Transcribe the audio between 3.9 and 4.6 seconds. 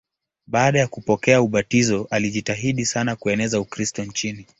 nchini.